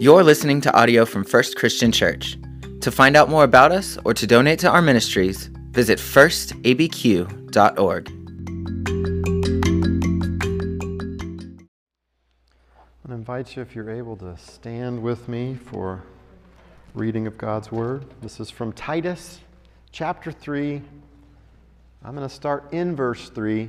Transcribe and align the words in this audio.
You're 0.00 0.22
listening 0.22 0.60
to 0.60 0.72
audio 0.78 1.04
from 1.04 1.24
First 1.24 1.56
Christian 1.56 1.90
Church. 1.90 2.38
To 2.82 2.92
find 2.92 3.16
out 3.16 3.28
more 3.28 3.42
about 3.42 3.72
us 3.72 3.98
or 4.04 4.14
to 4.14 4.28
donate 4.28 4.60
to 4.60 4.70
our 4.70 4.80
ministries, 4.80 5.46
visit 5.72 5.98
firstabq.org. 5.98 7.28
I 13.08 13.12
invite 13.12 13.56
you, 13.56 13.62
if 13.62 13.74
you're 13.74 13.90
able, 13.90 14.14
to 14.18 14.36
stand 14.38 15.02
with 15.02 15.28
me 15.28 15.56
for 15.56 16.04
reading 16.94 17.26
of 17.26 17.36
God's 17.36 17.72
Word. 17.72 18.04
This 18.22 18.38
is 18.38 18.50
from 18.50 18.72
Titus 18.74 19.40
chapter 19.90 20.30
3. 20.30 20.80
I'm 22.04 22.14
going 22.14 22.28
to 22.28 22.32
start 22.32 22.72
in 22.72 22.94
verse 22.94 23.30
3 23.30 23.68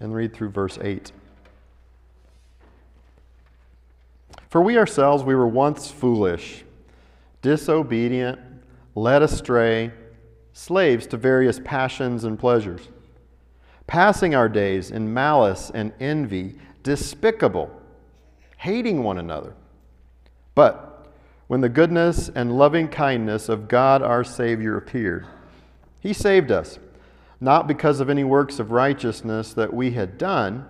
and 0.00 0.14
read 0.14 0.32
through 0.32 0.48
verse 0.48 0.78
8. 0.80 1.12
For 4.48 4.62
we 4.62 4.78
ourselves, 4.78 5.22
we 5.22 5.34
were 5.34 5.46
once 5.46 5.90
foolish, 5.90 6.64
disobedient, 7.42 8.38
led 8.94 9.22
astray, 9.22 9.92
slaves 10.54 11.06
to 11.08 11.16
various 11.16 11.60
passions 11.62 12.24
and 12.24 12.38
pleasures, 12.38 12.88
passing 13.86 14.34
our 14.34 14.48
days 14.48 14.90
in 14.90 15.12
malice 15.12 15.70
and 15.74 15.92
envy, 16.00 16.56
despicable, 16.82 17.70
hating 18.56 19.02
one 19.02 19.18
another. 19.18 19.54
But 20.54 21.06
when 21.46 21.60
the 21.60 21.68
goodness 21.68 22.30
and 22.34 22.58
loving 22.58 22.88
kindness 22.88 23.48
of 23.48 23.68
God 23.68 24.02
our 24.02 24.24
Savior 24.24 24.78
appeared, 24.78 25.26
He 26.00 26.14
saved 26.14 26.50
us, 26.50 26.78
not 27.38 27.68
because 27.68 28.00
of 28.00 28.08
any 28.08 28.24
works 28.24 28.58
of 28.58 28.70
righteousness 28.70 29.52
that 29.52 29.74
we 29.74 29.90
had 29.90 30.16
done, 30.16 30.66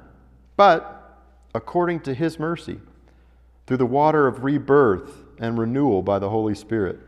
but 0.56 1.16
according 1.54 2.00
to 2.00 2.12
His 2.12 2.40
mercy 2.40 2.80
through 3.68 3.76
the 3.76 3.84
water 3.84 4.26
of 4.26 4.44
rebirth 4.44 5.26
and 5.38 5.58
renewal 5.58 6.00
by 6.00 6.18
the 6.18 6.30
Holy 6.30 6.54
Spirit. 6.54 6.98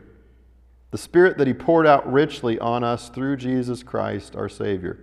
The 0.91 0.97
Spirit 0.99 1.39
that 1.39 1.47
He 1.47 1.55
poured 1.55 1.87
out 1.87 2.13
richly 2.13 2.59
on 2.59 2.83
us 2.83 3.09
through 3.09 3.37
Jesus 3.37 3.81
Christ 3.81 4.35
our 4.35 4.47
Savior, 4.47 4.99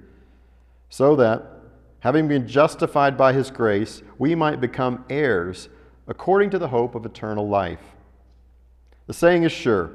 so 0.89 1.17
that, 1.17 1.43
having 1.99 2.29
been 2.29 2.47
justified 2.47 3.17
by 3.17 3.33
His 3.33 3.51
grace, 3.51 4.05
we 4.19 4.37
might 4.37 4.61
become 4.61 5.05
heirs 5.11 5.69
according 6.07 6.51
to 6.51 6.61
the 6.61 6.69
hope 6.69 6.95
of 6.95 7.05
eternal 7.05 7.49
life. 7.49 7.97
The 9.09 9.13
saying 9.13 9.43
is 9.43 9.51
sure 9.51 9.91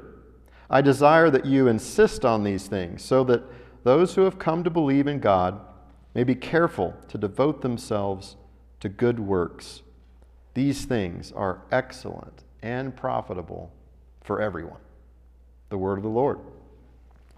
I 0.68 0.82
desire 0.82 1.30
that 1.30 1.46
you 1.46 1.66
insist 1.66 2.26
on 2.26 2.44
these 2.44 2.66
things, 2.66 3.02
so 3.02 3.24
that 3.24 3.42
those 3.84 4.16
who 4.16 4.24
have 4.24 4.38
come 4.38 4.64
to 4.64 4.70
believe 4.70 5.06
in 5.06 5.18
God 5.18 5.58
may 6.12 6.24
be 6.24 6.34
careful 6.34 6.92
to 7.08 7.16
devote 7.16 7.62
themselves 7.62 8.36
to 8.80 8.90
good 8.90 9.18
works. 9.18 9.80
These 10.54 10.84
things 10.84 11.32
are 11.32 11.60
excellent 11.72 12.44
and 12.62 12.96
profitable 12.96 13.72
for 14.22 14.40
everyone. 14.40 14.80
The 15.68 15.78
word 15.78 15.98
of 15.98 16.04
the 16.04 16.08
Lord. 16.08 16.38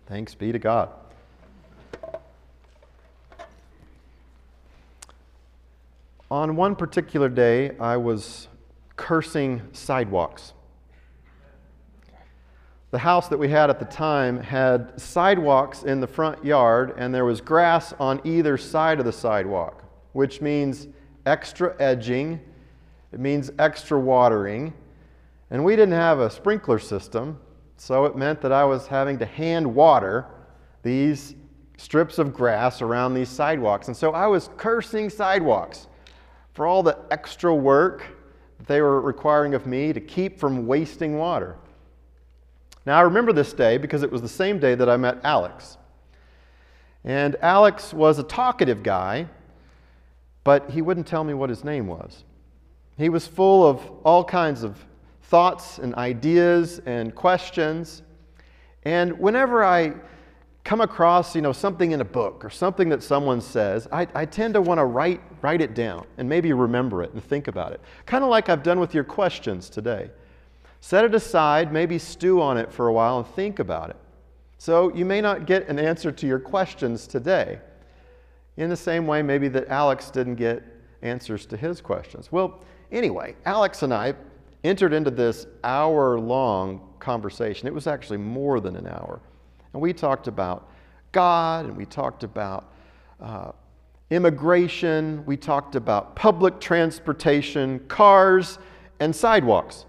Thanks 0.07 0.35
be 0.35 0.53
to 0.53 0.59
God. 0.59 0.91
On 6.31 6.57
one 6.57 6.77
particular 6.77 7.29
day, 7.29 7.77
I 7.79 7.97
was 7.97 8.49
cursing 8.97 9.63
sidewalks. 9.73 10.53
The 12.91 12.99
house 12.99 13.29
that 13.29 13.39
we 13.39 13.49
had 13.49 13.71
at 13.71 13.79
the 13.79 13.85
time 13.85 14.41
had 14.41 15.01
sidewalks 15.01 15.83
in 15.83 16.01
the 16.01 16.07
front 16.07 16.45
yard, 16.45 16.95
and 16.97 17.15
there 17.15 17.25
was 17.25 17.41
grass 17.41 17.93
on 17.99 18.21
either 18.25 18.57
side 18.57 18.99
of 18.99 19.05
the 19.05 19.13
sidewalk, 19.13 19.85
which 20.13 20.41
means 20.41 20.89
extra 21.25 21.75
edging 21.79 22.41
it 23.13 23.21
means 23.21 23.51
extra 23.59 23.99
watering. 23.99 24.73
And 25.51 25.65
we 25.65 25.77
didn't 25.77 25.95
have 25.95 26.19
a 26.19 26.29
sprinkler 26.29 26.79
system, 26.79 27.39
so 27.77 28.05
it 28.05 28.17
meant 28.17 28.41
that 28.41 28.53
I 28.53 28.65
was 28.65 28.87
having 28.87 29.19
to 29.19 29.27
hand 29.27 29.75
water 29.75 30.27
these 30.83 31.35
strips 31.77 32.19
of 32.19 32.33
grass 32.33 32.83
around 32.83 33.15
these 33.15 33.29
sidewalks. 33.29 33.89
And 33.89 33.97
so 33.97 34.13
I 34.13 34.27
was 34.27 34.51
cursing 34.57 35.11
sidewalks 35.11 35.89
for 36.53 36.67
all 36.67 36.83
the 36.83 36.99
extra 37.11 37.55
work 37.55 38.07
that 38.59 38.67
they 38.67 38.81
were 38.81 39.01
requiring 39.01 39.55
of 39.55 39.67
me 39.67 39.93
to 39.93 40.01
keep 40.01 40.39
from 40.39 40.67
wasting 40.67 41.19
water. 41.19 41.57
Now, 42.87 42.99
I 42.99 43.03
remember 43.03 43.33
this 43.33 43.53
day 43.53 43.79
because 43.79 44.03
it 44.03 44.11
was 44.11 44.23
the 44.23 44.29
same 44.29 44.59
day 44.59 44.75
that 44.75 44.89
I 44.89 44.97
met 44.97 45.19
Alex. 45.25 45.77
And 47.05 47.37
Alex 47.43 47.93
was 47.93 48.19
a 48.19 48.23
talkative 48.23 48.83
guy, 48.83 49.27
but 50.45 50.71
he 50.71 50.83
wouldn't 50.83 51.07
tell 51.07 51.25
me 51.25 51.35
what 51.35 51.51
his 51.51 51.63
name 51.65 51.89
was. 51.89 52.25
He 52.97 53.09
was 53.09 53.27
full 53.27 53.67
of 53.67 53.89
all 54.05 54.25
kinds 54.25 54.63
of 54.63 54.83
thoughts 55.23 55.79
and 55.79 55.95
ideas 55.97 56.81
and 56.87 57.15
questions. 57.15 58.03
And 58.85 59.19
whenever 59.19 59.65
I 59.65 59.95
come 60.65 60.81
across, 60.81 61.35
you 61.35 61.43
know, 61.43 61.53
something 61.53 61.93
in 61.93 62.01
a 62.01 62.05
book 62.05 62.45
or 62.45 62.51
something 62.51 62.89
that 62.89 63.03
someone 63.03 63.41
says, 63.41 63.87
I, 63.93 64.07
I 64.15 64.25
tend 64.25 64.55
to 64.55 64.61
want 64.61 64.79
to 64.79 64.85
write, 64.85 65.21
write 65.43 65.61
it 65.61 65.75
down 65.75 66.07
and 66.19 66.29
maybe 66.29 66.53
remember 66.53 67.03
it 67.03 67.13
and 67.13 67.23
think 67.23 67.49
about 67.49 67.73
it. 67.73 67.81
Kind 68.05 68.25
of 68.25 68.31
like 68.31 68.49
I've 68.49 68.63
done 68.63 68.81
with 68.81 68.95
your 68.95 69.05
questions 69.05 69.71
today. 69.71 70.11
Set 70.81 71.05
it 71.05 71.15
aside, 71.15 71.73
maybe 71.73 71.99
stew 71.99 72.41
on 72.41 72.57
it 72.57 72.73
for 72.73 72.89
a 72.89 72.93
while 72.93 73.19
and 73.19 73.27
think 73.27 73.59
about 73.59 73.91
it. 73.91 73.97
So 74.59 74.93
you 74.95 75.05
may 75.05 75.21
not 75.21 75.47
get 75.47 75.69
an 75.69 75.79
answer 75.79 76.11
to 76.11 76.27
your 76.27 76.39
questions 76.39 77.07
today. 77.07 77.61
In 78.57 78.71
the 78.71 78.77
same 78.77 79.07
way, 79.07 79.23
maybe 79.23 79.49
that 79.49 79.69
Alex 79.69 80.11
didn't 80.11 80.37
get 80.37 80.63
answers 81.03 81.47
to 81.47 81.57
his 81.57 81.81
questions. 81.81 82.33
Well, 82.33 82.61
Anyway, 82.93 83.35
Alex 83.45 83.83
and 83.83 83.93
I 83.93 84.15
entered 84.65 84.93
into 84.93 85.11
this 85.11 85.47
hour 85.65 86.19
long 86.19 86.81
conversation. 86.99 87.67
It 87.67 87.75
was 87.75 87.87
actually 87.87 88.19
more 88.19 88.61
than 88.61 88.77
an 88.77 88.87
hour. 88.87 89.21
And 89.73 89.83
we 89.83 89.93
talked 89.93 90.29
about 90.29 90.71
God 91.13 91.67
and 91.67 91.77
we 91.77 91.87
talked 91.87 92.25
about 92.25 92.73
uh, 93.21 93.53
immigration, 94.11 95.25
we 95.27 95.37
talked 95.37 95.75
about 95.75 96.15
public 96.15 96.61
transportation, 96.61 97.81
cars, 97.89 98.59
and 99.01 99.15
sidewalks. 99.15 99.85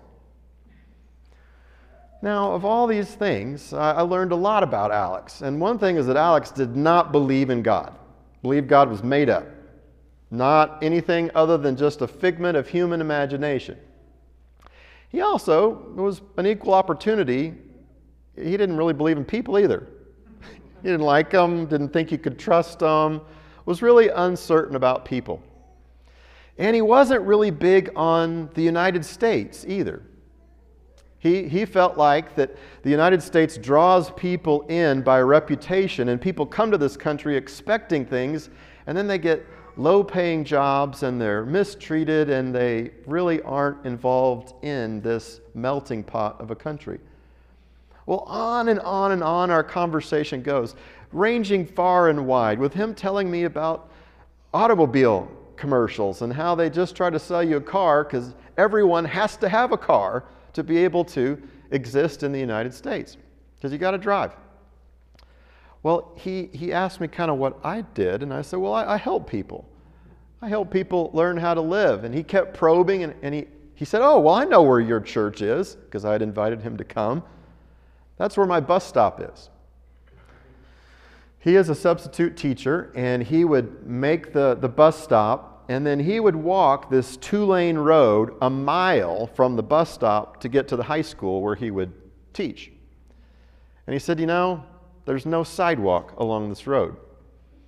Now, 2.22 2.52
of 2.52 2.66
all 2.66 2.88
these 2.88 3.14
things, 3.14 3.74
I 3.74 4.02
learned 4.02 4.32
a 4.32 4.36
lot 4.36 4.64
about 4.64 4.92
Alex. 4.92 5.42
And 5.42 5.62
one 5.62 5.78
thing 5.78 5.98
is 5.98 6.08
that 6.08 6.18
Alex 6.18 6.50
did 6.50 6.76
not 6.76 7.12
believe 7.12 7.52
in 7.52 7.62
God, 7.62 7.96
believed 8.42 8.68
God 8.68 8.90
was 8.90 9.04
made 9.04 9.30
up 9.30 9.46
not 10.30 10.84
anything 10.84 11.32
other 11.36 11.58
than 11.58 11.76
just 11.76 12.02
a 12.02 12.08
figment 12.08 12.58
of 12.58 12.68
human 12.68 13.02
imagination. 13.02 13.78
He 15.10 15.22
also 15.22 15.70
was 15.96 16.22
an 16.38 16.46
equal 16.46 16.74
opportunity. 16.74 17.54
He 18.36 18.52
didn't 18.52 18.78
really 18.78 18.94
believe 18.94 19.18
in 19.18 19.26
people 19.26 19.58
either. 19.58 19.88
he 20.42 20.90
didn't 20.90 21.06
like 21.06 21.30
them, 21.30 21.66
didn't 21.66 21.90
think 21.90 22.12
you 22.12 22.18
could 22.18 22.38
trust 22.38 22.80
them, 22.80 23.22
was 23.66 23.82
really 23.82 24.10
uncertain 24.10 24.76
about 24.76 25.06
people. 25.06 25.42
And 26.58 26.76
he 26.76 26.82
wasn't 26.82 27.22
really 27.22 27.52
big 27.52 27.92
on 27.96 28.50
the 28.54 28.62
United 28.62 29.06
States 29.06 29.64
either. 29.68 30.02
He, 31.20 31.48
he 31.48 31.66
felt 31.66 31.98
like 31.98 32.36
that 32.36 32.56
the 32.84 32.90
United 32.90 33.24
States 33.24 33.58
draws 33.58 34.12
people 34.12 34.62
in 34.68 35.02
by 35.02 35.22
reputation, 35.22 36.10
and 36.10 36.22
people 36.22 36.46
come 36.46 36.72
to 36.72 36.78
this 36.78 36.96
country 36.96 37.36
expecting 37.36 38.06
things, 38.06 38.50
and 38.86 38.98
then 38.98 39.08
they 39.08 39.18
get 39.18 39.46
low 39.78 40.04
paying 40.04 40.44
jobs 40.44 41.04
and 41.04 41.22
they're 41.22 41.46
mistreated 41.46 42.30
and 42.30 42.54
they 42.54 42.92
really 43.06 43.42
aren't 43.44 43.86
involved 43.86 44.54
in 44.64 45.02
this 45.02 45.42
melting 45.54 46.04
pot 46.04 46.40
of 46.42 46.52
a 46.52 46.56
country. 46.56 47.00
Well, 48.06 48.20
on 48.20 48.70
and 48.70 48.80
on 48.80 49.12
and 49.12 49.24
on 49.24 49.52
our 49.52 49.64
conversation 49.64 50.42
goes, 50.42 50.76
ranging 51.12 51.66
far 51.66 52.10
and 52.10 52.26
wide, 52.26 52.60
with 52.60 52.74
him 52.74 52.96
telling 52.96 53.30
me 53.30 53.44
about 53.44 53.92
automobile 54.54 55.30
commercials 55.58 56.22
and 56.22 56.32
how 56.32 56.56
they 56.56 56.70
just 56.70 56.96
try 56.96 57.10
to 57.10 57.20
sell 57.20 57.44
you 57.44 57.58
a 57.58 57.62
car 57.62 58.04
because 58.04 58.34
everyone 58.58 59.06
has 59.06 59.38
to 59.38 59.50
have 59.50 59.72
a 59.72 59.78
car 59.78 60.24
to 60.54 60.64
be 60.64 60.78
able 60.78 61.04
to 61.04 61.42
exist 61.72 62.24
in 62.24 62.32
the 62.32 62.40
United 62.40 62.74
States 62.74 63.18
because 63.56 63.72
you 63.72 63.78
got 63.78 63.92
to 63.92 63.98
drive. 63.98 64.32
Well, 65.84 66.12
he, 66.16 66.50
he 66.54 66.74
asked 66.74 67.00
me 67.00 67.08
kind 67.08 67.30
of 67.30 67.38
what 67.38 67.60
I 67.64 67.82
did, 67.82 68.24
and 68.24 68.34
I 68.34 68.42
said, 68.42 68.60
Well, 68.60 68.74
I, 68.74 68.94
I 68.94 68.98
help 68.98 69.30
people. 69.30 69.66
I 70.42 70.50
help 70.50 70.72
people 70.72 71.10
learn 71.14 71.38
how 71.38 71.54
to 71.54 71.62
live. 71.62 72.04
And 72.04 72.14
he 72.14 72.24
kept 72.24 72.56
probing, 72.56 73.04
and, 73.04 73.16
and 73.22 73.34
he, 73.34 73.48
he 73.74 73.86
said, 73.86 74.02
Oh, 74.02 74.20
well, 74.20 74.36
I 74.36 74.46
know 74.46 74.62
where 74.62 74.80
your 74.80 75.00
church 75.00 75.42
is, 75.42 75.76
because 75.76 76.06
I 76.06 76.12
had 76.12 76.22
invited 76.22 76.62
him 76.62 76.78
to 76.78 76.84
come. 76.84 77.24
That's 78.18 78.38
where 78.38 78.46
my 78.46 78.60
bus 78.60 78.86
stop 78.86 79.22
is. 79.22 79.50
He 81.40 81.56
is 81.56 81.70
a 81.70 81.76
substitute 81.76 82.36
teacher, 82.36 82.92
and 82.96 83.24
he 83.24 83.46
would 83.46 83.88
make 83.88 84.34
the, 84.34 84.56
the 84.60 84.70
bus 84.70 85.02
stop, 85.02 85.66
and 85.70 85.86
then 85.86 86.00
he 86.00 86.20
would 86.20 86.36
walk 86.36 86.90
this 86.90 87.18
two 87.18 87.46
lane 87.46 87.78
road 87.78 88.36
a 88.42 88.50
mile 88.50 89.28
from 89.28 89.56
the 89.56 89.64
bus 89.64 89.92
stop 89.94 90.40
to 90.42 90.50
get 90.50 90.68
to 90.70 90.76
the 90.76 90.84
high 90.84 91.02
school 91.02 91.42
where 91.42 91.56
he 91.56 91.72
would 91.72 91.94
teach. 92.34 92.72
And 93.86 93.94
he 93.94 94.00
said, 94.00 94.20
You 94.20 94.26
know, 94.26 94.64
there's 95.06 95.26
no 95.26 95.44
sidewalk 95.44 96.14
along 96.18 96.50
this 96.50 96.68
road. 96.68 96.98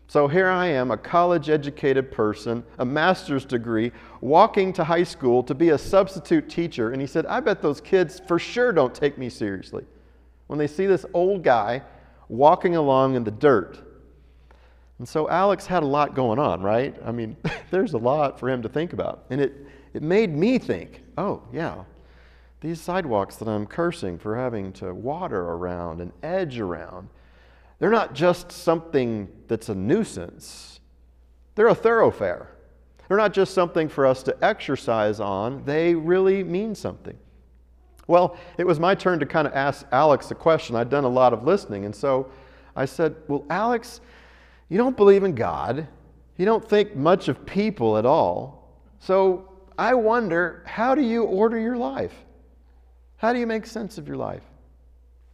So 0.10 0.28
here 0.28 0.50
I 0.50 0.66
am, 0.66 0.90
a 0.90 0.98
college 0.98 1.52
educated 1.52 2.12
person, 2.12 2.64
a 2.80 2.84
master's 2.84 3.46
degree, 3.46 3.92
walking 4.22 4.74
to 4.74 4.84
high 4.84 5.04
school 5.04 5.44
to 5.44 5.54
be 5.54 5.70
a 5.70 5.78
substitute 5.78 6.50
teacher. 6.50 6.94
And 6.94 7.00
he 7.00 7.06
said, 7.06 7.28
I 7.28 7.40
bet 7.42 7.62
those 7.62 7.80
kids 7.80 8.20
for 8.28 8.40
sure 8.40 8.72
don't 8.72 8.96
take 8.96 9.20
me 9.20 9.30
seriously 9.30 9.86
when 10.48 10.58
they 10.58 10.66
see 10.66 10.88
this 10.88 11.06
old 11.14 11.44
guy 11.44 11.84
walking 12.28 12.76
along 12.76 13.14
in 13.14 13.24
the 13.24 13.30
dirt. 13.30 13.84
And 14.98 15.08
so 15.08 15.30
Alex 15.30 15.68
had 15.68 15.84
a 15.84 15.86
lot 15.86 16.16
going 16.16 16.40
on, 16.40 16.64
right? 16.64 16.96
I 17.06 17.12
mean, 17.12 17.38
there's 17.70 17.94
a 17.94 18.00
lot 18.00 18.40
for 18.40 18.50
him 18.50 18.64
to 18.64 18.70
think 18.70 18.94
about. 18.94 19.26
And 19.30 19.40
it, 19.40 19.68
it 19.94 20.02
made 20.02 20.36
me 20.36 20.58
think, 20.58 21.04
oh, 21.20 21.44
yeah, 21.54 21.84
these 22.62 22.82
sidewalks 22.82 23.36
that 23.36 23.48
I'm 23.48 23.68
cursing 23.68 24.18
for 24.18 24.36
having 24.36 24.74
to 24.74 24.92
water 24.92 25.40
around 25.40 26.02
and 26.02 26.12
edge 26.24 26.58
around 26.58 27.10
they're 27.80 27.90
not 27.90 28.14
just 28.14 28.52
something 28.52 29.30
that's 29.48 29.70
a 29.70 29.76
nuisance, 29.76 30.80
they're 31.56 31.68
a 31.68 31.76
thoroughfare. 31.76 32.50
They're 33.08 33.18
not 33.18 33.34
just 33.34 33.56
something 33.56 33.90
for 33.90 34.06
us 34.06 34.22
to 34.24 34.38
exercise 34.46 35.20
on, 35.20 35.64
they 35.66 35.96
really 35.96 36.44
mean 36.44 36.76
something. 36.76 37.18
Well, 38.06 38.38
it 38.60 38.66
was 38.66 38.80
my 38.80 38.94
turn 38.94 39.20
to 39.20 39.26
kind 39.26 39.48
of 39.48 39.54
ask 39.54 39.86
Alex 39.92 40.30
a 40.30 40.36
question. 40.36 40.76
I'd 40.76 40.92
done 40.92 41.04
a 41.04 41.10
lot 41.10 41.34
of 41.34 41.44
listening, 41.44 41.86
and 41.86 41.96
so 41.96 42.32
I 42.76 42.86
said, 42.86 43.16
Well, 43.28 43.46
Alex, 43.50 44.02
you 44.70 44.78
don't 44.78 44.96
believe 44.96 45.24
in 45.24 45.34
God, 45.34 45.88
you 46.38 46.46
don't 46.46 46.68
think 46.68 46.96
much 46.96 47.28
of 47.28 47.46
people 47.46 47.98
at 47.98 48.06
all. 48.06 48.78
So 49.00 49.50
I 49.78 49.96
wonder, 49.96 50.64
how 50.66 50.94
do 50.94 51.02
you 51.02 51.24
order 51.24 51.60
your 51.60 51.78
life? 51.78 52.14
How 53.18 53.34
do 53.34 53.40
you 53.40 53.48
make 53.48 53.66
sense 53.66 53.98
of 53.98 54.08
your 54.08 54.18
life? 54.18 54.44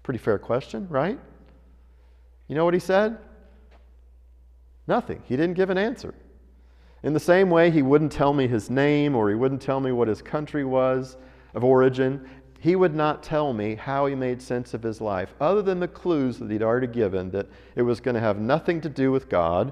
Pretty 0.04 0.18
fair 0.18 0.40
question, 0.40 0.88
right? 0.90 1.20
You 2.48 2.56
know 2.56 2.66
what 2.66 2.74
he 2.74 2.80
said? 2.80 3.18
Nothing. 4.88 5.22
He 5.26 5.36
didn't 5.36 5.56
give 5.56 5.70
an 5.70 5.78
answer. 5.78 6.14
In 7.04 7.14
the 7.14 7.20
same 7.20 7.50
way, 7.50 7.72
he 7.72 7.82
wouldn't 7.82 8.12
tell 8.12 8.34
me 8.34 8.48
his 8.48 8.70
name 8.70 9.16
or 9.16 9.30
he 9.30 9.36
wouldn't 9.36 9.62
tell 9.62 9.80
me 9.80 9.92
what 9.92 10.08
his 10.08 10.22
country 10.22 10.64
was 10.64 11.18
of 11.54 11.64
origin. 11.64 12.28
He 12.60 12.76
would 12.76 12.96
not 12.96 13.22
tell 13.22 13.54
me 13.54 13.76
how 13.76 14.08
he 14.08 14.16
made 14.16 14.42
sense 14.42 14.74
of 14.74 14.82
his 14.82 15.00
life, 15.02 15.34
other 15.40 15.62
than 15.62 15.80
the 15.80 15.88
clues 15.88 16.40
that 16.40 16.50
he'd 16.50 16.64
already 16.64 16.88
given 16.88 17.30
that 17.32 17.48
it 17.76 17.84
was 17.84 18.00
going 18.00 18.16
to 18.16 18.22
have 18.22 18.40
nothing 18.40 18.82
to 18.82 18.90
do 18.90 19.12
with 19.12 19.30
God, 19.30 19.72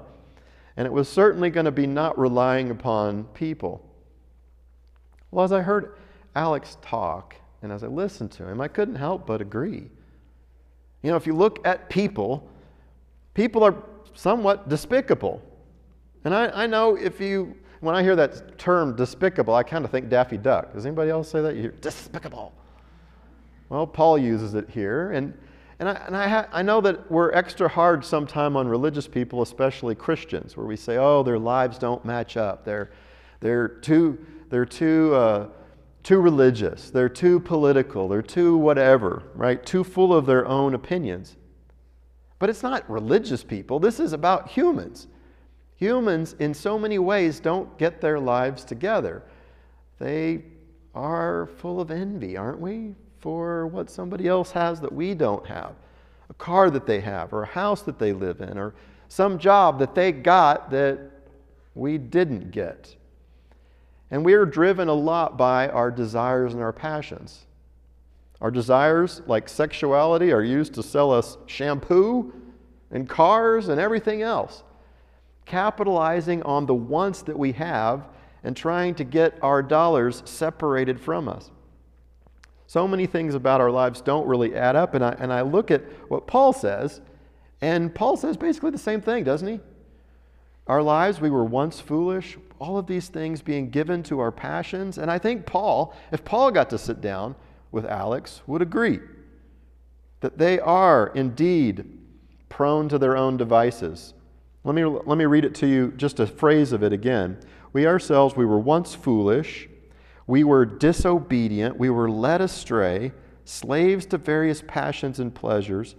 and 0.76 0.86
it 0.86 0.92
was 0.92 1.08
certainly 1.08 1.50
going 1.50 1.64
to 1.64 1.72
be 1.72 1.86
not 1.86 2.16
relying 2.16 2.70
upon 2.70 3.24
people. 3.24 3.84
Well, 5.32 5.44
as 5.44 5.50
I 5.50 5.62
heard 5.62 5.96
Alex 6.36 6.76
talk 6.82 7.34
and 7.62 7.72
as 7.72 7.82
I 7.82 7.88
listened 7.88 8.30
to 8.32 8.48
him, 8.48 8.60
I 8.60 8.68
couldn't 8.68 8.94
help 8.94 9.26
but 9.26 9.40
agree. 9.40 9.90
You 11.02 11.10
know, 11.10 11.16
if 11.16 11.26
you 11.26 11.34
look 11.34 11.66
at 11.66 11.90
people, 11.90 12.48
people 13.34 13.62
are 13.62 13.74
somewhat 14.14 14.68
despicable. 14.68 15.42
And 16.24 16.34
I, 16.34 16.62
I 16.62 16.66
know 16.66 16.96
if 16.96 17.20
you, 17.20 17.54
when 17.80 17.94
I 17.94 18.02
hear 18.02 18.16
that 18.16 18.56
term 18.58 18.96
despicable, 18.96 19.54
I 19.54 19.62
kind 19.62 19.84
of 19.84 19.90
think 19.90 20.08
Daffy 20.08 20.38
Duck. 20.38 20.72
Does 20.72 20.86
anybody 20.86 21.10
else 21.10 21.28
say 21.28 21.42
that? 21.42 21.54
You 21.54 21.62
hear 21.62 21.74
despicable. 21.80 22.52
Well, 23.68 23.86
Paul 23.86 24.18
uses 24.18 24.54
it 24.54 24.70
here. 24.70 25.12
And, 25.12 25.36
and, 25.80 25.88
I, 25.88 25.92
and 26.06 26.16
I, 26.16 26.28
ha- 26.28 26.48
I 26.52 26.62
know 26.62 26.80
that 26.80 27.10
we're 27.10 27.32
extra 27.32 27.68
hard 27.68 28.04
sometime 28.04 28.56
on 28.56 28.68
religious 28.68 29.08
people, 29.08 29.42
especially 29.42 29.94
Christians, 29.94 30.56
where 30.56 30.66
we 30.66 30.76
say, 30.76 30.96
oh, 30.96 31.22
their 31.22 31.38
lives 31.38 31.78
don't 31.78 32.04
match 32.04 32.36
up. 32.36 32.64
They're, 32.64 32.90
they're 33.40 33.68
too, 33.68 34.24
they're 34.48 34.64
too, 34.64 35.14
uh, 35.14 35.48
too 36.02 36.20
religious. 36.20 36.90
They're 36.90 37.08
too 37.08 37.40
political. 37.40 38.08
They're 38.08 38.22
too 38.22 38.56
whatever, 38.56 39.24
right? 39.34 39.64
Too 39.64 39.82
full 39.82 40.14
of 40.14 40.24
their 40.24 40.46
own 40.46 40.74
opinions. 40.74 41.36
But 42.38 42.50
it's 42.50 42.62
not 42.62 42.88
religious 42.90 43.44
people, 43.44 43.78
this 43.78 44.00
is 44.00 44.12
about 44.12 44.48
humans. 44.48 45.06
Humans, 45.76 46.36
in 46.38 46.54
so 46.54 46.78
many 46.78 46.98
ways, 46.98 47.40
don't 47.40 47.76
get 47.78 48.00
their 48.00 48.18
lives 48.20 48.64
together. 48.64 49.22
They 49.98 50.44
are 50.94 51.46
full 51.58 51.80
of 51.80 51.90
envy, 51.90 52.36
aren't 52.36 52.60
we? 52.60 52.94
For 53.18 53.66
what 53.66 53.90
somebody 53.90 54.28
else 54.28 54.52
has 54.52 54.80
that 54.80 54.92
we 54.92 55.14
don't 55.14 55.46
have 55.46 55.74
a 56.30 56.34
car 56.34 56.70
that 56.70 56.86
they 56.86 57.00
have, 57.00 57.32
or 57.32 57.42
a 57.42 57.46
house 57.46 57.82
that 57.82 57.98
they 57.98 58.12
live 58.12 58.40
in, 58.40 58.56
or 58.56 58.74
some 59.08 59.38
job 59.38 59.78
that 59.78 59.94
they 59.94 60.12
got 60.12 60.70
that 60.70 60.98
we 61.74 61.98
didn't 61.98 62.50
get. 62.50 62.94
And 64.10 64.24
we 64.24 64.34
are 64.34 64.46
driven 64.46 64.88
a 64.88 64.94
lot 64.94 65.36
by 65.36 65.68
our 65.68 65.90
desires 65.90 66.54
and 66.54 66.62
our 66.62 66.72
passions. 66.72 67.46
Our 68.44 68.50
desires, 68.50 69.22
like 69.26 69.48
sexuality, 69.48 70.30
are 70.30 70.42
used 70.42 70.74
to 70.74 70.82
sell 70.82 71.10
us 71.10 71.38
shampoo 71.46 72.30
and 72.90 73.08
cars 73.08 73.68
and 73.68 73.80
everything 73.80 74.20
else. 74.20 74.62
Capitalizing 75.46 76.42
on 76.42 76.66
the 76.66 76.74
wants 76.74 77.22
that 77.22 77.38
we 77.38 77.52
have 77.52 78.06
and 78.42 78.54
trying 78.54 78.96
to 78.96 79.04
get 79.04 79.38
our 79.40 79.62
dollars 79.62 80.22
separated 80.26 81.00
from 81.00 81.26
us. 81.26 81.50
So 82.66 82.86
many 82.86 83.06
things 83.06 83.34
about 83.34 83.62
our 83.62 83.70
lives 83.70 84.02
don't 84.02 84.26
really 84.26 84.54
add 84.54 84.76
up. 84.76 84.92
And 84.92 85.02
I, 85.02 85.16
and 85.18 85.32
I 85.32 85.40
look 85.40 85.70
at 85.70 85.80
what 86.10 86.26
Paul 86.26 86.52
says, 86.52 87.00
and 87.62 87.94
Paul 87.94 88.18
says 88.18 88.36
basically 88.36 88.72
the 88.72 88.76
same 88.76 89.00
thing, 89.00 89.24
doesn't 89.24 89.48
he? 89.48 89.58
Our 90.66 90.82
lives, 90.82 91.18
we 91.18 91.30
were 91.30 91.46
once 91.46 91.80
foolish, 91.80 92.36
all 92.58 92.76
of 92.76 92.86
these 92.86 93.08
things 93.08 93.40
being 93.40 93.70
given 93.70 94.02
to 94.02 94.20
our 94.20 94.30
passions. 94.30 94.98
And 94.98 95.10
I 95.10 95.18
think 95.18 95.46
Paul, 95.46 95.96
if 96.12 96.26
Paul 96.26 96.50
got 96.50 96.68
to 96.68 96.76
sit 96.76 97.00
down 97.00 97.36
with 97.74 97.84
Alex 97.84 98.40
would 98.46 98.62
agree 98.62 99.00
that 100.20 100.38
they 100.38 100.58
are 100.58 101.08
indeed 101.08 101.84
prone 102.48 102.88
to 102.88 102.98
their 102.98 103.16
own 103.16 103.36
devices. 103.36 104.14
Let 104.62 104.74
me, 104.74 104.84
let 104.84 105.18
me 105.18 105.26
read 105.26 105.44
it 105.44 105.54
to 105.56 105.66
you, 105.66 105.92
just 105.96 106.20
a 106.20 106.26
phrase 106.26 106.72
of 106.72 106.82
it 106.82 106.92
again. 106.94 107.38
We 107.74 107.86
ourselves, 107.86 108.34
we 108.34 108.46
were 108.46 108.58
once 108.58 108.94
foolish, 108.94 109.68
we 110.26 110.44
were 110.44 110.64
disobedient, 110.64 111.76
we 111.76 111.90
were 111.90 112.08
led 112.08 112.40
astray, 112.40 113.12
slaves 113.44 114.06
to 114.06 114.18
various 114.18 114.62
passions 114.66 115.20
and 115.20 115.34
pleasures, 115.34 115.96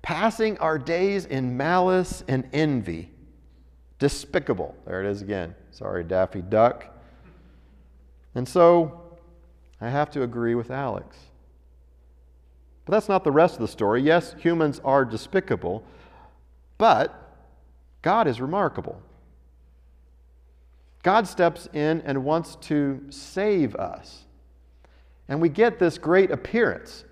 passing 0.00 0.56
our 0.58 0.78
days 0.78 1.26
in 1.26 1.56
malice 1.56 2.24
and 2.28 2.48
envy. 2.54 3.10
Despicable. 3.98 4.74
There 4.86 5.02
it 5.04 5.10
is 5.10 5.22
again. 5.22 5.54
Sorry, 5.70 6.04
Daffy 6.04 6.40
Duck. 6.40 6.86
And 8.34 8.48
so 8.48 9.03
I 9.84 9.90
have 9.90 10.10
to 10.12 10.22
agree 10.22 10.54
with 10.54 10.70
Alex. 10.70 11.16
But 12.86 12.92
that's 12.92 13.08
not 13.08 13.22
the 13.22 13.30
rest 13.30 13.54
of 13.54 13.60
the 13.60 13.68
story. 13.68 14.00
Yes, 14.00 14.34
humans 14.38 14.80
are 14.82 15.04
despicable, 15.04 15.84
but 16.78 17.14
God 18.00 18.26
is 18.26 18.40
remarkable. 18.40 19.00
God 21.02 21.28
steps 21.28 21.68
in 21.74 22.00
and 22.02 22.24
wants 22.24 22.56
to 22.62 23.04
save 23.10 23.76
us. 23.76 24.24
And 25.28 25.40
we 25.40 25.50
get 25.50 25.78
this 25.78 25.98
great 25.98 26.30
appearance. 26.30 27.04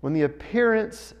When 0.00 0.12
the 0.12 0.22
appearance 0.22 1.14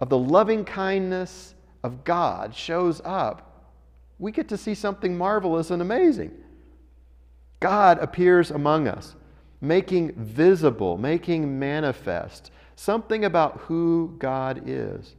of 0.00 0.08
the 0.08 0.18
loving 0.18 0.64
kindness 0.64 1.54
of 1.82 2.04
God 2.04 2.54
shows 2.54 3.02
up, 3.04 3.74
we 4.18 4.32
get 4.32 4.48
to 4.48 4.56
see 4.56 4.74
something 4.74 5.16
marvelous 5.16 5.70
and 5.70 5.82
amazing. 5.82 6.32
God 7.60 7.98
appears 7.98 8.50
among 8.50 8.88
us 8.88 9.14
making 9.60 10.12
visible, 10.12 10.96
making 10.96 11.58
manifest 11.58 12.50
something 12.76 13.24
about 13.24 13.60
who 13.62 14.14
God 14.18 14.62
is. 14.66 15.14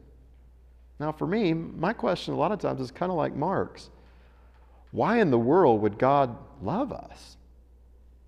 Now, 0.99 1.11
for 1.11 1.27
me, 1.27 1.53
my 1.53 1.93
question 1.93 2.33
a 2.33 2.37
lot 2.37 2.51
of 2.51 2.59
times 2.59 2.81
is 2.81 2.91
kind 2.91 3.11
of 3.11 3.17
like 3.17 3.35
Mark's. 3.35 3.89
Why 4.91 5.19
in 5.19 5.31
the 5.31 5.39
world 5.39 5.81
would 5.81 5.97
God 5.97 6.35
love 6.61 6.91
us? 6.91 7.37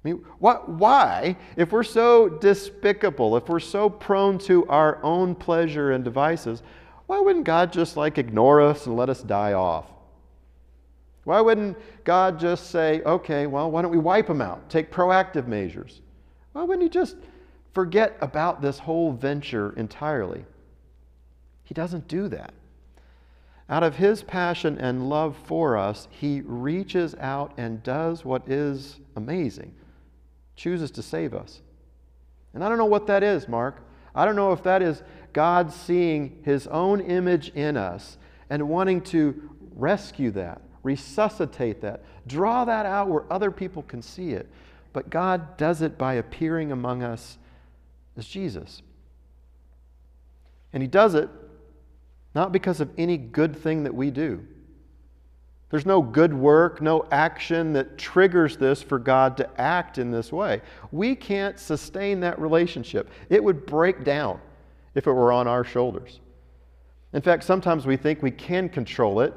I 0.04 0.10
mean, 0.10 0.26
what, 0.40 0.70
why, 0.70 1.38
if 1.56 1.72
we're 1.72 1.84
so 1.84 2.30
despicable, 2.30 3.38
if 3.38 3.48
we're 3.48 3.60
so 3.60 3.90
prone 3.90 4.38
to 4.40 4.68
our 4.68 5.02
own 5.04 5.34
pleasure 5.34 5.92
and 5.92 6.04
devices, 6.04 6.62
why 7.06 7.20
wouldn't 7.20 7.46
God 7.46 7.72
just 7.72 7.98
like 7.98 8.18
ignore 8.18 8.62
us 8.62 8.86
and 8.86 8.96
let 8.96 9.10
us 9.10 9.24
die 9.24 9.54
off? 9.54 9.86
Why 11.24 11.40
wouldn't 11.42 11.78
God 12.04 12.40
just 12.40 12.70
say, 12.70 13.02
okay, 13.02 13.48
well, 13.48 13.72
why 13.72 13.82
don't 13.82 13.92
we 13.92 13.98
wipe 13.98 14.28
them 14.28 14.42
out? 14.42 14.70
Take 14.70 14.92
proactive 14.92 15.48
measures. 15.48 16.02
Why 16.54 16.64
wouldn't 16.64 16.84
He 16.84 16.90
just 16.90 17.18
forget 17.74 18.18
about 18.22 18.62
this 18.62 18.80
whole 18.80 19.12
venture 19.12 19.74
entirely? 19.76 20.46
He 21.64 21.74
doesn't 21.74 22.08
do 22.08 22.28
that. 22.30 22.54
Out 23.70 23.84
of 23.84 23.96
His 23.96 24.24
passion 24.24 24.78
and 24.78 25.10
love 25.10 25.36
for 25.46 25.78
us, 25.78 26.08
He 26.12 26.42
reaches 26.42 27.16
out 27.20 27.54
and 27.58 27.84
does 27.84 28.24
what 28.24 28.50
is 28.50 29.00
amazing 29.16 29.74
chooses 30.56 30.92
to 30.92 31.02
save 31.02 31.34
us. 31.34 31.62
And 32.54 32.64
I 32.64 32.70
don't 32.70 32.78
know 32.78 32.86
what 32.86 33.08
that 33.08 33.24
is, 33.24 33.48
Mark. 33.48 33.82
I 34.14 34.24
don't 34.24 34.36
know 34.36 34.52
if 34.52 34.62
that 34.64 34.84
is 34.84 35.02
God 35.34 35.74
seeing 35.74 36.40
His 36.46 36.68
own 36.68 37.02
image 37.02 37.50
in 37.50 37.76
us 37.76 38.18
and 38.52 38.70
wanting 38.70 39.02
to 39.02 39.50
rescue 39.76 40.30
that 40.32 40.62
resuscitate 40.84 41.82
that, 41.82 42.04
draw 42.28 42.66
that 42.66 42.86
out 42.86 43.08
where 43.08 43.24
other 43.32 43.50
people 43.50 43.82
can 43.84 44.02
see 44.02 44.32
it. 44.32 44.48
But 44.94 45.10
God 45.10 45.58
does 45.58 45.82
it 45.82 45.98
by 45.98 46.14
appearing 46.14 46.72
among 46.72 47.04
us 47.04 47.38
as 48.16 48.28
Jesus. 48.28 48.82
And 50.72 50.82
He 50.82 50.88
does 50.88 51.16
it 51.16 51.30
not 52.36 52.52
because 52.52 52.80
of 52.80 52.90
any 52.98 53.18
good 53.18 53.56
thing 53.56 53.84
that 53.84 53.94
we 53.94 54.10
do. 54.10 54.46
There's 55.70 55.86
no 55.86 56.02
good 56.02 56.34
work, 56.34 56.82
no 56.82 57.06
action 57.12 57.74
that 57.74 57.98
triggers 57.98 58.58
this 58.58 58.82
for 58.84 59.00
God 59.00 59.38
to 59.38 59.50
act 59.60 59.98
in 59.98 60.12
this 60.12 60.32
way. 60.32 60.62
We 60.92 61.16
can't 61.16 61.60
sustain 61.60 62.20
that 62.20 62.40
relationship. 62.40 63.10
It 63.30 63.44
would 63.44 63.66
break 63.66 64.04
down 64.04 64.40
if 64.94 65.08
it 65.08 65.12
were 65.12 65.32
on 65.32 65.48
our 65.48 65.64
shoulders. 65.64 66.20
In 67.12 67.22
fact, 67.22 67.44
sometimes 67.44 67.88
we 67.88 67.98
think 67.98 68.22
we 68.22 68.32
can 68.32 68.70
control 68.70 69.20
it 69.22 69.34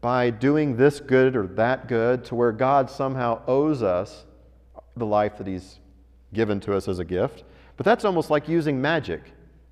by 0.00 0.30
doing 0.30 0.76
this 0.76 1.00
good 1.00 1.34
or 1.34 1.46
that 1.48 1.88
good 1.88 2.24
to 2.26 2.34
where 2.34 2.52
God 2.52 2.90
somehow 2.90 3.42
owes 3.46 3.82
us 3.82 4.24
the 4.96 5.06
life 5.06 5.38
that 5.38 5.46
He's 5.46 5.78
given 6.34 6.60
to 6.60 6.74
us 6.74 6.88
as 6.88 6.98
a 6.98 7.04
gift. 7.04 7.44
But 7.76 7.84
that's 7.84 8.04
almost 8.04 8.30
like 8.30 8.48
using 8.48 8.80
magic. 8.80 9.22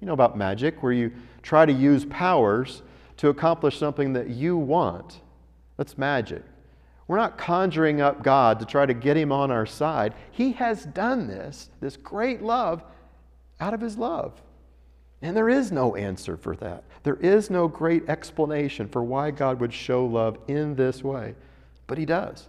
You 0.00 0.06
know 0.06 0.12
about 0.12 0.36
magic, 0.36 0.82
where 0.82 0.92
you 0.92 1.12
try 1.42 1.66
to 1.66 1.72
use 1.72 2.04
powers 2.06 2.82
to 3.18 3.28
accomplish 3.28 3.78
something 3.78 4.14
that 4.14 4.30
you 4.30 4.56
want. 4.56 5.20
That's 5.76 5.98
magic. 5.98 6.42
We're 7.06 7.16
not 7.16 7.38
conjuring 7.38 8.00
up 8.00 8.22
God 8.22 8.60
to 8.60 8.64
try 8.64 8.86
to 8.86 8.94
get 8.94 9.16
Him 9.16 9.32
on 9.32 9.50
our 9.50 9.66
side. 9.66 10.14
He 10.30 10.52
has 10.52 10.84
done 10.86 11.26
this, 11.26 11.68
this 11.80 11.96
great 11.96 12.40
love, 12.40 12.82
out 13.58 13.74
of 13.74 13.80
His 13.80 13.98
love. 13.98 14.40
And 15.20 15.36
there 15.36 15.50
is 15.50 15.70
no 15.70 15.96
answer 15.96 16.36
for 16.36 16.56
that. 16.56 16.84
There 17.02 17.16
is 17.16 17.50
no 17.50 17.68
great 17.68 18.08
explanation 18.08 18.88
for 18.88 19.02
why 19.02 19.32
God 19.32 19.60
would 19.60 19.74
show 19.74 20.06
love 20.06 20.38
in 20.48 20.76
this 20.76 21.04
way, 21.04 21.34
but 21.86 21.98
He 21.98 22.06
does. 22.06 22.48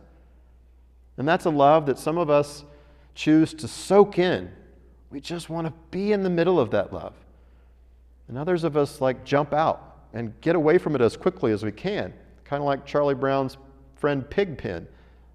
And 1.18 1.28
that's 1.28 1.46
a 1.46 1.50
love 1.50 1.86
that 1.86 2.00
some 2.00 2.18
of 2.18 2.30
us 2.30 2.64
choose 3.16 3.54
to 3.56 3.68
soak 3.68 4.18
in. 4.18 4.52
We 5.10 5.20
just 5.20 5.50
want 5.50 5.68
to 5.68 5.74
be 5.92 6.14
in 6.14 6.24
the 6.24 6.30
middle 6.30 6.60
of 6.60 6.72
that 6.72 6.94
love. 6.94 7.14
And 8.28 8.38
others 8.38 8.64
of 8.64 8.78
us 8.78 9.02
like 9.02 9.26
jump 9.26 9.54
out 9.54 9.98
and 10.14 10.40
get 10.42 10.56
away 10.56 10.78
from 10.78 10.96
it 10.96 11.02
as 11.02 11.18
quickly 11.18 11.52
as 11.52 11.64
we 11.64 11.72
can, 11.72 12.14
kind 12.44 12.62
of 12.62 12.66
like 12.66 12.86
Charlie 12.86 13.16
Brown's 13.16 13.58
friend 13.96 14.28
Pigpen. 14.30 14.88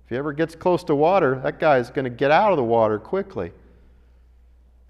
If 0.04 0.11
he 0.11 0.16
ever 0.16 0.33
gets 0.33 0.54
close 0.54 0.85
to 0.85 0.95
water, 0.95 1.40
that 1.42 1.59
guy's 1.59 1.90
going 1.90 2.04
to 2.04 2.11
get 2.11 2.30
out 2.30 2.52
of 2.52 2.56
the 2.56 2.64
water 2.64 2.99
quickly. 2.99 3.52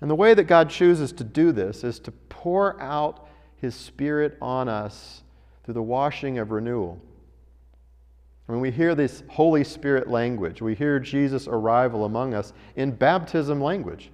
And 0.00 0.10
the 0.10 0.14
way 0.14 0.34
that 0.34 0.44
God 0.44 0.68
chooses 0.70 1.12
to 1.12 1.24
do 1.24 1.52
this 1.52 1.82
is 1.82 1.98
to 2.00 2.12
pour 2.12 2.80
out 2.80 3.28
His 3.56 3.74
Spirit 3.74 4.36
on 4.42 4.68
us 4.68 5.22
through 5.64 5.74
the 5.74 5.82
washing 5.82 6.38
of 6.38 6.50
renewal. 6.50 7.00
When 8.46 8.60
we 8.60 8.70
hear 8.70 8.94
this 8.94 9.24
Holy 9.28 9.64
Spirit 9.64 10.08
language, 10.08 10.62
we 10.62 10.74
hear 10.74 11.00
Jesus' 11.00 11.48
arrival 11.48 12.04
among 12.04 12.32
us 12.32 12.52
in 12.76 12.92
baptism 12.92 13.60
language. 13.60 14.10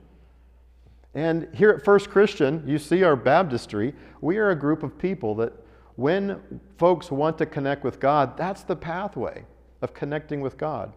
And 1.15 1.49
here 1.55 1.71
at 1.71 1.85
First 1.85 2.09
Christian, 2.09 2.65
you 2.67 2.79
see 2.79 3.03
our 3.03 3.17
baptistry. 3.17 3.95
We 4.23 4.39
are 4.39 4.51
a 4.51 4.57
group 4.57 4.83
of 4.83 4.99
people 4.99 5.35
that, 5.37 5.53
when 5.97 6.61
folks 6.79 7.11
want 7.11 7.37
to 7.39 7.47
connect 7.47 7.85
with 7.85 8.01
God, 8.01 8.39
that's 8.39 8.63
the 8.63 8.77
pathway 8.77 9.45
of 9.83 9.93
connecting 9.93 10.41
with 10.41 10.57
God. 10.57 10.95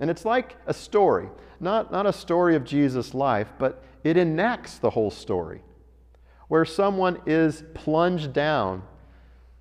And 0.00 0.10
it's 0.10 0.26
like 0.26 0.56
a 0.66 0.74
story, 0.74 1.28
not, 1.60 1.90
not 1.90 2.04
a 2.04 2.12
story 2.12 2.54
of 2.54 2.64
Jesus' 2.64 3.14
life, 3.14 3.48
but 3.58 3.82
it 4.04 4.18
enacts 4.18 4.78
the 4.78 4.90
whole 4.90 5.10
story, 5.10 5.62
where 6.48 6.66
someone 6.66 7.20
is 7.24 7.64
plunged 7.72 8.34
down, 8.34 8.82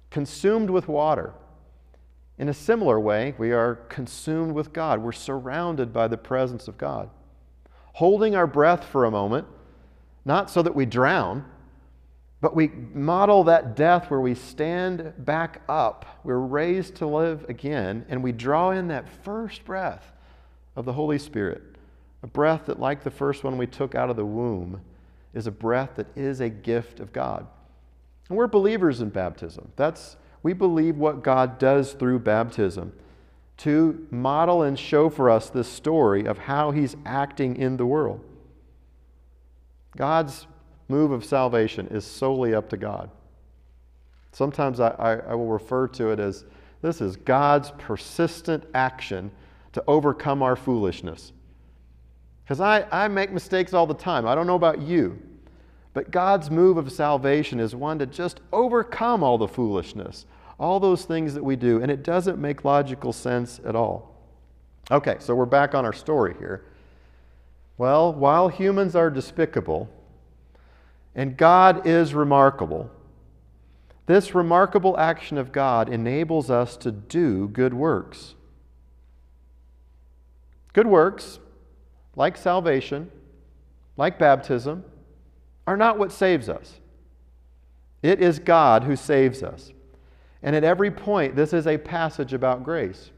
consumed 0.10 0.70
with 0.70 0.90
water. 0.90 1.34
In 2.38 2.50
a 2.50 2.54
similar 2.54 3.00
way, 3.00 3.34
we 3.38 3.52
are 3.52 3.76
consumed 3.90 4.54
with 4.54 4.74
God. 4.74 5.02
We're 5.02 5.12
surrounded 5.12 5.92
by 5.92 6.08
the 6.08 6.18
presence 6.18 6.68
of 6.68 6.78
God. 6.78 7.10
Holding 7.94 8.36
our 8.36 8.46
breath 8.46 8.84
for 8.84 9.06
a 9.06 9.12
moment, 9.12 9.48
not 10.24 10.50
so 10.52 10.62
that 10.62 10.76
we 10.76 10.86
drown, 10.86 11.46
but 12.40 12.56
we 12.56 12.68
model 12.68 13.46
that 13.46 13.76
death 13.76 14.12
where 14.12 14.22
we 14.22 14.36
stand 14.36 15.14
back 15.18 15.62
up. 15.68 16.20
We're 16.24 16.38
raised 16.38 16.96
to 16.98 17.08
live 17.08 17.50
again, 17.50 18.06
and 18.10 18.22
we 18.22 18.32
draw 18.32 18.70
in 18.70 18.90
that 18.90 19.10
first 19.10 19.66
breath 19.66 20.12
of 20.76 20.86
the 20.86 20.94
Holy 20.94 21.18
Spirit. 21.18 21.64
A 22.22 22.28
breath 22.28 22.68
that, 22.68 22.80
like 22.80 23.04
the 23.04 23.10
first 23.10 23.44
one 23.44 23.58
we 23.58 23.66
took 23.66 23.96
out 23.96 24.12
of 24.12 24.16
the 24.16 24.26
womb, 24.26 24.82
is 25.34 25.48
a 25.48 25.52
breath 25.52 25.96
that 25.96 26.08
is 26.16 26.40
a 26.40 26.50
gift 26.50 27.00
of 27.00 27.12
God. 27.12 27.48
And 28.30 28.38
we're 28.38 28.48
believers 28.48 29.02
in 29.02 29.10
baptism. 29.10 29.72
That's, 29.76 30.18
we 30.44 30.54
believe 30.54 30.98
what 30.98 31.24
God 31.24 31.60
does 31.60 31.94
through 31.94 32.20
baptism 32.20 32.94
to 33.58 34.08
model 34.12 34.62
and 34.62 34.78
show 34.78 35.10
for 35.10 35.30
us 35.30 35.50
this 35.50 35.68
story 35.68 36.26
of 36.26 36.38
how 36.38 36.72
He's 36.72 36.96
acting 37.06 37.56
in 37.56 37.78
the 37.78 37.86
world. 37.86 38.24
God's 39.96 40.46
move 40.88 41.12
of 41.12 41.26
salvation 41.26 41.88
is 41.88 42.06
solely 42.06 42.54
up 42.54 42.70
to 42.70 42.78
God. 42.78 43.10
Sometimes 44.32 44.80
I, 44.80 44.90
I, 44.90 45.14
I 45.16 45.34
will 45.34 45.48
refer 45.48 45.88
to 45.90 46.12
it 46.12 46.20
as 46.20 46.46
this 46.82 47.02
is 47.02 47.16
God's 47.16 47.72
persistent 47.80 48.64
action 48.76 49.32
to 49.74 49.84
overcome 49.88 50.44
our 50.44 50.56
foolishness. 50.56 51.34
Because 52.44 52.62
I, 52.62 52.86
I 52.92 53.08
make 53.08 53.32
mistakes 53.32 53.74
all 53.74 53.88
the 53.88 53.94
time. 53.94 54.28
I 54.28 54.36
don't 54.36 54.48
know 54.48 54.56
about 54.56 54.80
you. 54.80 55.20
But 55.94 56.12
God's 56.12 56.52
move 56.52 56.78
of 56.78 56.92
salvation 56.92 57.60
is 57.60 57.76
one 57.76 58.00
to 58.00 58.06
just 58.06 58.40
overcome 58.54 59.24
all 59.24 59.38
the 59.38 59.48
foolishness, 59.48 60.26
all 60.60 60.80
those 60.80 61.06
things 61.06 61.34
that 61.34 61.44
we 61.44 61.56
do, 61.56 61.82
and 61.82 61.92
it 61.92 62.04
doesn't 62.04 62.40
make 62.40 62.66
logical 62.66 63.14
sense 63.14 63.60
at 63.66 63.76
all. 63.76 64.16
Okay, 64.90 65.18
so 65.20 65.36
we're 65.36 65.46
back 65.46 65.76
on 65.76 65.86
our 65.86 65.94
story 65.94 66.36
here. 66.40 66.64
Well, 67.78 68.14
while 68.14 68.48
humans 68.48 68.96
are 68.96 69.10
despicable 69.10 69.90
and 71.14 71.36
God 71.36 71.86
is 71.86 72.14
remarkable, 72.14 72.90
this 74.06 74.34
remarkable 74.34 74.98
action 74.98 75.38
of 75.38 75.52
God 75.52 75.90
enables 75.90 76.50
us 76.50 76.78
to 76.78 76.92
do 76.92 77.48
good 77.50 77.74
works. 77.74 78.36
Good 80.74 80.88
works 80.88 81.40
like 82.16 82.38
salvation, 82.38 83.12
like 83.98 84.18
baptism, 84.18 84.86
are 85.68 85.78
not 85.78 86.00
what 86.00 86.12
saves 86.12 86.50
us. 86.50 86.80
It 88.02 88.22
is 88.22 88.40
God 88.40 88.84
who 88.84 88.96
saves 88.96 89.44
us. 89.44 89.74
And 90.42 90.56
at 90.56 90.64
every 90.64 90.90
point, 90.90 91.36
this 91.36 91.54
is 91.54 91.68
a 91.68 91.78
passage 91.78 92.34
about 92.34 92.64
grace. 92.64 93.12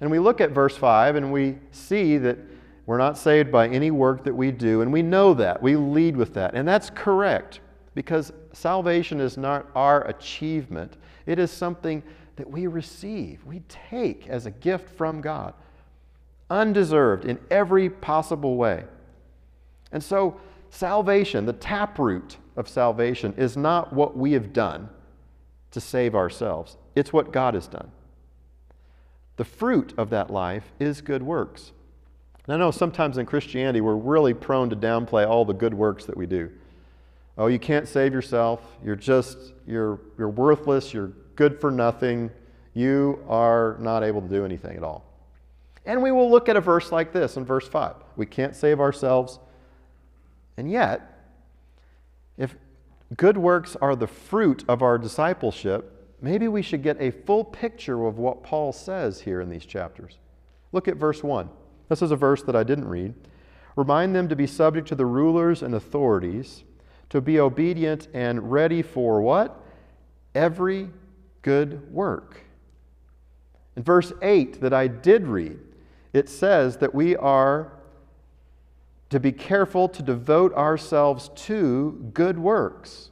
And 0.00 0.10
we 0.10 0.18
look 0.18 0.40
at 0.40 0.50
verse 0.50 0.76
5 0.76 1.16
and 1.16 1.32
we 1.32 1.58
see 1.70 2.18
that 2.18 2.38
we're 2.86 2.98
not 2.98 3.18
saved 3.18 3.52
by 3.52 3.68
any 3.68 3.90
work 3.90 4.22
that 4.24 4.34
we 4.34 4.52
do, 4.52 4.80
and 4.80 4.92
we 4.92 5.02
know 5.02 5.34
that. 5.34 5.60
We 5.60 5.74
lead 5.74 6.16
with 6.16 6.34
that. 6.34 6.54
And 6.54 6.66
that's 6.66 6.88
correct 6.88 7.58
because 7.96 8.32
salvation 8.52 9.20
is 9.20 9.36
not 9.36 9.66
our 9.74 10.06
achievement, 10.06 10.96
it 11.26 11.40
is 11.40 11.50
something 11.50 12.02
that 12.36 12.48
we 12.48 12.68
receive, 12.68 13.44
we 13.44 13.60
take 13.68 14.28
as 14.28 14.46
a 14.46 14.50
gift 14.50 14.90
from 14.90 15.20
God 15.20 15.54
undeserved 16.48 17.24
in 17.24 17.38
every 17.50 17.90
possible 17.90 18.56
way. 18.56 18.84
And 19.90 20.02
so, 20.02 20.40
salvation, 20.70 21.46
the 21.46 21.52
taproot 21.52 22.36
of 22.56 22.68
salvation, 22.68 23.34
is 23.36 23.56
not 23.56 23.92
what 23.92 24.16
we 24.16 24.32
have 24.32 24.52
done 24.52 24.88
to 25.70 25.80
save 25.80 26.14
ourselves, 26.14 26.76
it's 26.94 27.12
what 27.12 27.32
God 27.32 27.54
has 27.54 27.68
done. 27.68 27.90
The 29.36 29.44
fruit 29.44 29.92
of 29.98 30.10
that 30.10 30.30
life 30.30 30.72
is 30.80 31.00
good 31.00 31.22
works. 31.22 31.72
And 32.46 32.54
I 32.54 32.58
know 32.58 32.70
sometimes 32.70 33.18
in 33.18 33.26
Christianity 33.26 33.80
we're 33.80 33.96
really 33.96 34.32
prone 34.32 34.70
to 34.70 34.76
downplay 34.76 35.28
all 35.28 35.44
the 35.44 35.52
good 35.52 35.74
works 35.74 36.06
that 36.06 36.16
we 36.16 36.26
do. 36.26 36.50
Oh, 37.36 37.48
you 37.48 37.58
can't 37.58 37.86
save 37.86 38.14
yourself. 38.14 38.60
You're 38.82 38.96
just, 38.96 39.36
you're, 39.66 40.00
you're 40.16 40.30
worthless. 40.30 40.94
You're 40.94 41.12
good 41.34 41.60
for 41.60 41.70
nothing. 41.70 42.30
You 42.72 43.22
are 43.28 43.76
not 43.78 44.02
able 44.02 44.22
to 44.22 44.28
do 44.28 44.44
anything 44.44 44.76
at 44.76 44.82
all. 44.82 45.04
And 45.84 46.02
we 46.02 46.12
will 46.12 46.30
look 46.30 46.48
at 46.48 46.56
a 46.56 46.60
verse 46.60 46.90
like 46.90 47.12
this 47.12 47.36
in 47.36 47.44
verse 47.44 47.68
5. 47.68 47.94
We 48.16 48.26
can't 48.26 48.56
save 48.56 48.80
ourselves. 48.80 49.38
And 50.56 50.70
yet, 50.70 51.30
if 52.36 52.56
good 53.16 53.36
works 53.36 53.76
are 53.76 53.94
the 53.94 54.06
fruit 54.06 54.64
of 54.68 54.82
our 54.82 54.98
discipleship, 54.98 56.14
maybe 56.20 56.48
we 56.48 56.62
should 56.62 56.82
get 56.82 57.00
a 57.00 57.10
full 57.10 57.44
picture 57.44 58.06
of 58.06 58.18
what 58.18 58.42
Paul 58.42 58.72
says 58.72 59.20
here 59.20 59.40
in 59.40 59.48
these 59.48 59.66
chapters. 59.66 60.18
Look 60.72 60.88
at 60.88 60.96
verse 60.96 61.22
1. 61.22 61.48
This 61.88 62.02
is 62.02 62.10
a 62.10 62.16
verse 62.16 62.42
that 62.42 62.56
I 62.56 62.64
didn't 62.64 62.88
read. 62.88 63.14
Remind 63.76 64.14
them 64.14 64.28
to 64.28 64.36
be 64.36 64.46
subject 64.46 64.88
to 64.88 64.94
the 64.94 65.06
rulers 65.06 65.62
and 65.62 65.74
authorities, 65.74 66.64
to 67.10 67.20
be 67.20 67.38
obedient 67.38 68.08
and 68.14 68.50
ready 68.50 68.82
for 68.82 69.20
what? 69.20 69.62
Every 70.34 70.90
good 71.42 71.92
work. 71.92 72.42
In 73.76 73.82
verse 73.82 74.12
8 74.22 74.60
that 74.62 74.72
I 74.72 74.88
did 74.88 75.26
read, 75.26 75.60
it 76.12 76.28
says 76.28 76.78
that 76.78 76.94
we 76.94 77.14
are 77.16 77.72
to 79.10 79.20
be 79.20 79.32
careful 79.32 79.88
to 79.88 80.02
devote 80.02 80.52
ourselves 80.54 81.30
to 81.34 82.10
good 82.12 82.38
works. 82.38 83.10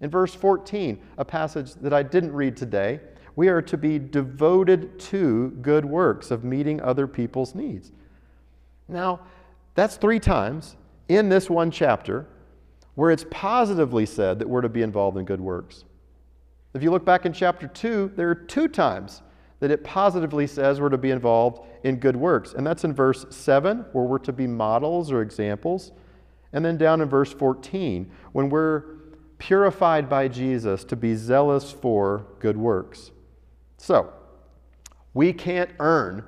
In 0.00 0.10
verse 0.10 0.34
14, 0.34 1.00
a 1.16 1.24
passage 1.24 1.74
that 1.74 1.92
I 1.92 2.02
didn't 2.02 2.32
read 2.32 2.56
today, 2.56 3.00
we 3.36 3.48
are 3.48 3.62
to 3.62 3.76
be 3.76 3.98
devoted 3.98 4.98
to 4.98 5.50
good 5.62 5.84
works 5.84 6.30
of 6.30 6.44
meeting 6.44 6.80
other 6.80 7.06
people's 7.06 7.54
needs. 7.54 7.92
Now, 8.88 9.20
that's 9.74 9.96
three 9.96 10.20
times 10.20 10.76
in 11.08 11.28
this 11.28 11.48
one 11.48 11.70
chapter 11.70 12.26
where 12.94 13.10
it's 13.10 13.24
positively 13.30 14.04
said 14.04 14.38
that 14.38 14.48
we're 14.48 14.60
to 14.60 14.68
be 14.68 14.82
involved 14.82 15.16
in 15.16 15.24
good 15.24 15.40
works. 15.40 15.84
If 16.74 16.82
you 16.82 16.90
look 16.90 17.04
back 17.04 17.24
in 17.24 17.32
chapter 17.32 17.66
2, 17.66 18.12
there 18.16 18.28
are 18.28 18.34
two 18.34 18.68
times 18.68 19.22
that 19.62 19.70
it 19.70 19.84
positively 19.84 20.44
says 20.44 20.80
we're 20.80 20.88
to 20.88 20.98
be 20.98 21.12
involved 21.12 21.64
in 21.84 21.94
good 21.94 22.16
works. 22.16 22.52
And 22.52 22.66
that's 22.66 22.82
in 22.82 22.92
verse 22.92 23.24
7, 23.30 23.84
where 23.92 24.04
we're 24.04 24.18
to 24.18 24.32
be 24.32 24.48
models 24.48 25.12
or 25.12 25.22
examples. 25.22 25.92
And 26.52 26.64
then 26.64 26.76
down 26.76 27.00
in 27.00 27.08
verse 27.08 27.32
14, 27.32 28.10
when 28.32 28.50
we're 28.50 28.82
purified 29.38 30.08
by 30.08 30.26
Jesus 30.26 30.82
to 30.86 30.96
be 30.96 31.14
zealous 31.14 31.70
for 31.70 32.26
good 32.40 32.56
works. 32.56 33.12
So, 33.76 34.12
we 35.14 35.32
can't 35.32 35.70
earn 35.78 36.24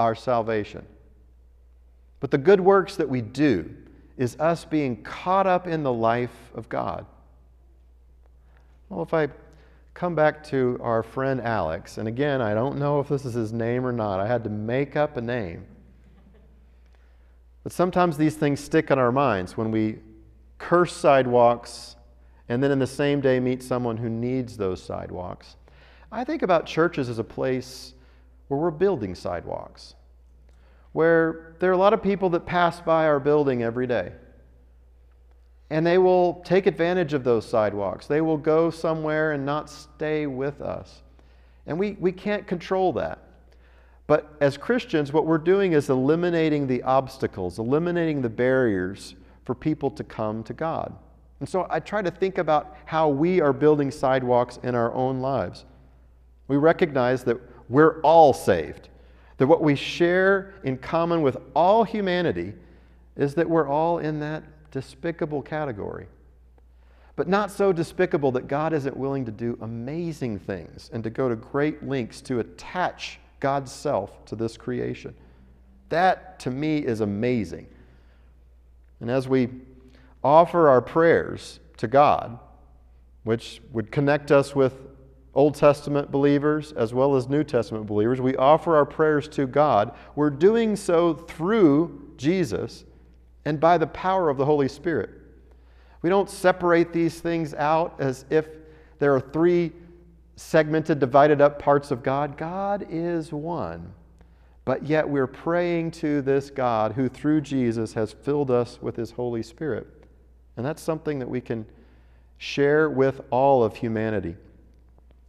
our 0.00 0.16
salvation. 0.16 0.84
But 2.18 2.32
the 2.32 2.38
good 2.38 2.60
works 2.60 2.96
that 2.96 3.08
we 3.08 3.20
do 3.20 3.76
is 4.16 4.34
us 4.40 4.64
being 4.64 5.04
caught 5.04 5.46
up 5.46 5.68
in 5.68 5.84
the 5.84 5.92
life 5.92 6.50
of 6.56 6.68
God. 6.68 7.06
Well, 8.88 9.04
if 9.04 9.14
I 9.14 9.28
come 9.94 10.14
back 10.14 10.42
to 10.44 10.78
our 10.80 11.02
friend 11.02 11.40
Alex. 11.40 11.98
And 11.98 12.08
again, 12.08 12.40
I 12.40 12.54
don't 12.54 12.78
know 12.78 13.00
if 13.00 13.08
this 13.08 13.24
is 13.24 13.34
his 13.34 13.52
name 13.52 13.86
or 13.86 13.92
not. 13.92 14.20
I 14.20 14.26
had 14.26 14.44
to 14.44 14.50
make 14.50 14.96
up 14.96 15.16
a 15.16 15.20
name. 15.20 15.66
But 17.62 17.72
sometimes 17.72 18.16
these 18.16 18.34
things 18.34 18.60
stick 18.60 18.90
in 18.90 18.98
our 18.98 19.12
minds 19.12 19.56
when 19.56 19.70
we 19.70 19.98
curse 20.58 20.92
sidewalks 20.94 21.96
and 22.48 22.62
then 22.62 22.70
in 22.70 22.78
the 22.78 22.86
same 22.86 23.20
day 23.20 23.38
meet 23.38 23.62
someone 23.62 23.96
who 23.96 24.08
needs 24.08 24.56
those 24.56 24.82
sidewalks. 24.82 25.56
I 26.10 26.24
think 26.24 26.42
about 26.42 26.66
churches 26.66 27.08
as 27.08 27.18
a 27.18 27.24
place 27.24 27.94
where 28.48 28.58
we're 28.58 28.70
building 28.70 29.14
sidewalks, 29.14 29.94
where 30.92 31.54
there 31.60 31.70
are 31.70 31.74
a 31.74 31.78
lot 31.78 31.94
of 31.94 32.02
people 32.02 32.28
that 32.30 32.44
pass 32.44 32.80
by 32.80 33.06
our 33.06 33.20
building 33.20 33.62
every 33.62 33.86
day 33.86 34.12
and 35.72 35.86
they 35.86 35.96
will 35.96 36.42
take 36.44 36.66
advantage 36.66 37.14
of 37.14 37.24
those 37.24 37.48
sidewalks. 37.48 38.06
They 38.06 38.20
will 38.20 38.36
go 38.36 38.68
somewhere 38.68 39.32
and 39.32 39.46
not 39.46 39.70
stay 39.70 40.26
with 40.26 40.60
us. 40.60 41.00
And 41.66 41.78
we, 41.78 41.92
we 41.92 42.12
can't 42.12 42.46
control 42.46 42.92
that. 42.92 43.20
But 44.06 44.36
as 44.42 44.58
Christians, 44.58 45.14
what 45.14 45.24
we're 45.24 45.38
doing 45.38 45.72
is 45.72 45.88
eliminating 45.88 46.66
the 46.66 46.82
obstacles, 46.82 47.58
eliminating 47.58 48.20
the 48.20 48.28
barriers 48.28 49.14
for 49.46 49.54
people 49.54 49.90
to 49.92 50.04
come 50.04 50.42
to 50.42 50.52
God. 50.52 50.94
And 51.40 51.48
so 51.48 51.66
I 51.70 51.80
try 51.80 52.02
to 52.02 52.10
think 52.10 52.36
about 52.36 52.76
how 52.84 53.08
we 53.08 53.40
are 53.40 53.54
building 53.54 53.90
sidewalks 53.90 54.58
in 54.62 54.74
our 54.74 54.92
own 54.92 55.20
lives. 55.20 55.64
We 56.48 56.58
recognize 56.58 57.24
that 57.24 57.38
we're 57.70 57.98
all 58.02 58.34
saved, 58.34 58.90
that 59.38 59.46
what 59.46 59.62
we 59.62 59.74
share 59.74 60.52
in 60.64 60.76
common 60.76 61.22
with 61.22 61.38
all 61.56 61.82
humanity 61.82 62.52
is 63.16 63.34
that 63.36 63.48
we're 63.48 63.68
all 63.68 64.00
in 64.00 64.20
that 64.20 64.42
despicable 64.72 65.42
category. 65.42 66.08
But 67.14 67.28
not 67.28 67.50
so 67.50 67.72
despicable 67.72 68.32
that 68.32 68.48
God 68.48 68.72
isn't 68.72 68.96
willing 68.96 69.24
to 69.26 69.30
do 69.30 69.56
amazing 69.60 70.38
things 70.38 70.90
and 70.92 71.04
to 71.04 71.10
go 71.10 71.28
to 71.28 71.36
great 71.36 71.86
lengths 71.86 72.20
to 72.22 72.40
attach 72.40 73.20
God's 73.38 73.70
self 73.70 74.24
to 74.26 74.34
this 74.34 74.56
creation. 74.56 75.14
That, 75.90 76.40
to 76.40 76.50
me, 76.50 76.78
is 76.78 77.00
amazing. 77.00 77.66
And 79.00 79.10
as 79.10 79.28
we 79.28 79.50
offer 80.24 80.68
our 80.68 80.80
prayers 80.80 81.60
to 81.76 81.86
God, 81.86 82.38
which 83.24 83.60
would 83.72 83.92
connect 83.92 84.32
us 84.32 84.56
with 84.56 84.74
Old 85.34 85.54
Testament 85.54 86.10
believers 86.10 86.72
as 86.72 86.94
well 86.94 87.14
as 87.14 87.28
New 87.28 87.44
Testament 87.44 87.86
believers, 87.86 88.20
we 88.20 88.36
offer 88.36 88.74
our 88.74 88.86
prayers 88.86 89.28
to 89.28 89.46
God. 89.46 89.94
We're 90.14 90.30
doing 90.30 90.76
so 90.76 91.14
through 91.14 92.12
Jesus 92.16 92.84
and 93.44 93.58
by 93.60 93.78
the 93.78 93.86
power 93.86 94.28
of 94.28 94.36
the 94.36 94.44
Holy 94.44 94.68
Spirit. 94.68 95.10
We 96.02 96.10
don't 96.10 96.28
separate 96.28 96.92
these 96.92 97.20
things 97.20 97.54
out 97.54 97.94
as 97.98 98.24
if 98.30 98.46
there 98.98 99.14
are 99.14 99.20
three 99.20 99.72
segmented, 100.36 100.98
divided 100.98 101.40
up 101.40 101.58
parts 101.58 101.90
of 101.90 102.02
God. 102.02 102.36
God 102.36 102.86
is 102.90 103.32
one. 103.32 103.92
But 104.64 104.84
yet 104.84 105.08
we're 105.08 105.26
praying 105.26 105.90
to 105.92 106.22
this 106.22 106.50
God 106.50 106.92
who, 106.92 107.08
through 107.08 107.40
Jesus, 107.40 107.94
has 107.94 108.12
filled 108.12 108.50
us 108.50 108.80
with 108.80 108.96
his 108.96 109.12
Holy 109.12 109.42
Spirit. 109.42 109.86
And 110.56 110.64
that's 110.64 110.82
something 110.82 111.18
that 111.18 111.28
we 111.28 111.40
can 111.40 111.66
share 112.38 112.88
with 112.90 113.20
all 113.30 113.64
of 113.64 113.76
humanity. 113.76 114.36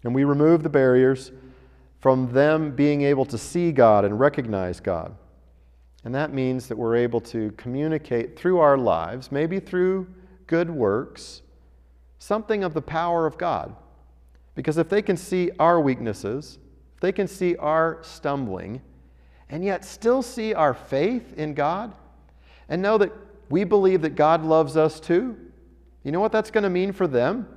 And 0.04 0.14
we 0.14 0.24
remove 0.24 0.64
the 0.64 0.70
barriers 0.70 1.32
from 2.00 2.34
them 2.34 2.76
being 2.76 3.02
able 3.04 3.26
to 3.26 3.38
see 3.38 3.72
God 3.72 4.06
and 4.06 4.20
recognize 4.20 4.80
God. 4.80 5.16
And 6.06 6.14
that 6.14 6.34
means 6.34 6.68
that 6.68 6.78
we're 6.78 6.96
able 6.96 7.22
to 7.22 7.52
communicate 7.52 8.38
through 8.38 8.60
our 8.60 8.78
lives, 8.78 9.32
maybe 9.32 9.60
through 9.60 10.08
good 10.48 10.70
works, 10.70 11.42
something 12.20 12.64
of 12.64 12.74
the 12.74 12.82
power 12.82 13.26
of 13.26 13.38
God. 13.38 13.76
Because 14.56 14.78
if 14.78 14.90
they 14.90 15.02
can 15.02 15.16
see 15.16 15.52
our 15.60 15.80
weaknesses, 15.80 16.60
if 16.96 17.00
they 17.00 17.12
can 17.12 17.28
see 17.28 17.56
our 17.56 18.00
stumbling, 18.02 18.82
and 19.50 19.64
yet 19.64 19.86
still 19.86 20.22
see 20.22 20.54
our 20.54 20.74
faith 20.74 21.38
in 21.38 21.54
God, 21.54 21.94
and 22.68 22.82
know 22.82 22.98
that 22.98 23.12
we 23.50 23.64
believe 23.64 24.02
that 24.02 24.16
God 24.16 24.44
loves 24.44 24.76
us 24.76 25.00
too, 25.00 25.38
you 26.04 26.12
know 26.12 26.20
what 26.20 26.34
that's 26.34 26.52
going 26.52 26.64
to 26.64 26.70
mean 26.70 26.92
for 26.92 27.08
them? 27.08 27.48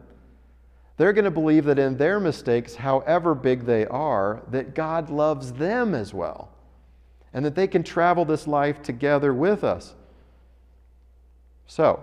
They're 0.99 1.13
going 1.13 1.25
to 1.25 1.31
believe 1.31 1.65
that 1.65 1.79
in 1.79 1.97
their 1.97 2.21
mistakes, 2.21 2.77
however 2.77 3.35
big 3.35 3.67
they 3.67 3.87
are, 3.87 4.43
that 4.51 4.75
God 4.75 5.11
loves 5.11 5.53
them 5.53 5.95
as 5.95 6.15
well 6.15 6.56
and 7.37 7.45
that 7.45 7.55
they 7.55 7.67
can 7.67 7.83
travel 7.83 8.25
this 8.25 8.47
life 8.47 8.81
together 8.83 9.35
with 9.35 9.63
us. 9.63 9.95
So, 11.67 12.03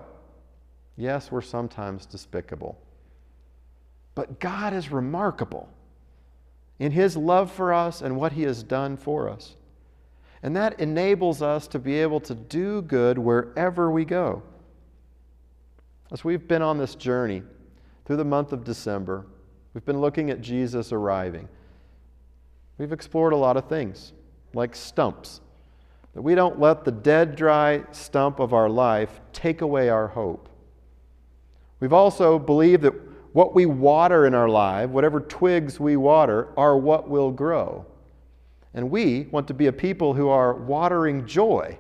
yes, 0.95 1.31
we're 1.31 1.41
sometimes 1.41 2.05
despicable, 2.05 2.79
but 4.13 4.39
God 4.39 4.73
is 4.73 4.91
remarkable 4.91 5.67
in 6.77 6.91
His 6.91 7.17
love 7.17 7.51
for 7.51 7.73
us 7.73 7.99
and 7.99 8.15
what 8.15 8.33
He 8.33 8.43
has 8.43 8.61
done 8.61 8.95
for 8.95 9.27
us. 9.27 9.55
And 10.43 10.55
that 10.55 10.79
enables 10.79 11.41
us 11.41 11.67
to 11.69 11.79
be 11.79 11.95
able 11.95 12.19
to 12.19 12.35
do 12.35 12.83
good 12.83 13.17
wherever 13.17 13.89
we 13.89 14.05
go. 14.05 14.43
As 16.11 16.23
we've 16.23 16.47
been 16.47 16.61
on 16.61 16.77
this 16.77 16.93
journey 16.93 17.41
through 18.05 18.17
the 18.17 18.23
month 18.23 18.53
of 18.53 18.63
December, 18.63 19.25
we've 19.73 19.85
been 19.85 19.99
looking 19.99 20.29
at 20.29 20.41
Jesus 20.41 20.91
arriving. 20.91 21.49
We've 22.77 22.93
explored 22.93 23.33
a 23.33 23.37
lot 23.37 23.57
of 23.57 23.67
things 23.67 24.13
like 24.53 24.75
stumps. 24.75 25.41
That 26.13 26.21
we 26.21 26.35
don't 26.35 26.59
let 26.59 26.85
the 26.85 26.91
dead, 26.91 27.35
dry 27.35 27.83
stump 27.91 28.39
of 28.39 28.53
our 28.53 28.69
life 28.69 29.19
take 29.31 29.61
away 29.61 29.89
our 29.89 30.07
hope. 30.07 30.47
We've 31.79 31.93
also 31.93 32.37
believed 32.37 32.83
that 32.83 32.93
what 33.33 33.55
we 33.55 33.65
water 33.65 34.27
in 34.27 34.35
our 34.35 34.47
life, 34.47 34.89
whatever 34.89 35.19
twigs 35.19 35.79
we 35.79 35.97
water, 35.97 36.49
are 36.55 36.77
what 36.77 37.09
will 37.09 37.31
grow. 37.31 37.85
And 38.75 38.89
we 38.89 39.27
want 39.31 39.47
to 39.47 39.53
be 39.53 39.67
a 39.67 39.73
people 39.73 40.13
who 40.13 40.29
are 40.29 40.53
watering 40.53 41.25
joy, 41.25 41.77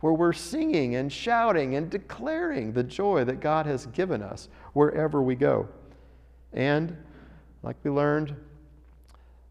where 0.00 0.12
we're 0.12 0.32
singing 0.32 0.96
and 0.96 1.12
shouting 1.12 1.76
and 1.76 1.90
declaring 1.90 2.72
the 2.72 2.82
joy 2.82 3.24
that 3.24 3.40
God 3.40 3.66
has 3.66 3.86
given 3.86 4.22
us 4.22 4.48
wherever 4.72 5.22
we 5.22 5.34
go. 5.34 5.68
And, 6.52 6.96
like 7.62 7.76
we 7.82 7.90
learned 7.90 8.34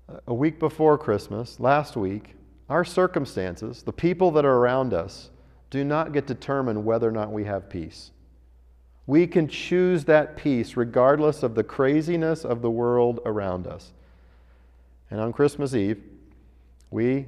uh, 0.10 0.20
a 0.28 0.34
week 0.34 0.60
before 0.60 0.98
Christmas, 0.98 1.60
last 1.60 1.96
week, 1.96 2.36
our 2.70 2.84
circumstances, 2.84 3.84
the 3.84 3.94
people 3.94 4.32
that 4.32 4.46
are 4.46 4.58
around 4.58 4.94
us, 4.94 5.30
do 5.70 5.84
not 5.84 6.14
get 6.14 6.28
determine 6.28 6.86
whether 6.86 7.08
or 7.08 7.12
not 7.12 7.32
we 7.32 7.44
have 7.46 7.70
peace. 7.70 8.12
We 9.06 9.28
can 9.28 9.48
choose 9.48 10.06
that 10.06 10.38
peace 10.38 10.78
regardless 10.78 11.44
of 11.44 11.56
the 11.56 11.64
craziness 11.64 12.46
of 12.46 12.62
the 12.62 12.70
world 12.70 13.20
around 13.26 13.68
us. 13.68 13.92
And 15.10 15.20
on 15.20 15.34
Christmas 15.34 15.76
Eve, 15.76 16.02
we 16.90 17.26